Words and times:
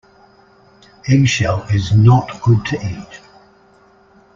Eggshell 1.07 1.67
is 1.69 1.93
not 1.93 2.41
good 2.41 2.65
to 2.65 2.75
eat. 2.83 3.21